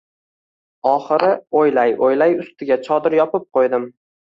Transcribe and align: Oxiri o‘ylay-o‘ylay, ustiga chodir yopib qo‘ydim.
Oxiri 0.93 1.29
o‘ylay-o‘ylay, 1.61 2.37
ustiga 2.49 2.83
chodir 2.91 3.23
yopib 3.23 3.51
qo‘ydim. 3.57 3.93